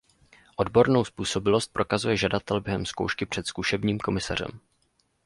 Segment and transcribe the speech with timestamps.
[0.57, 4.59] Odbornou způsobilost prokazuje žadatel během zkoušky před zkušebním komisařem.